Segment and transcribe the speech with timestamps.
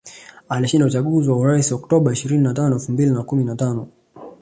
[0.49, 3.87] Alishinda uchaguzi wa urais Oktoba ishirini na tano elfu mbili na kumi na tano